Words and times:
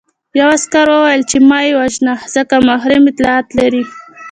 یوه 0.39 0.49
عسکر 0.57 0.87
وویل 0.89 1.21
چې 1.31 1.37
مه 1.49 1.59
یې 1.65 1.71
وژنه 1.79 2.13
ځکه 2.35 2.55
محرم 2.67 3.03
اطلاعات 3.11 3.47
لري 3.59 3.83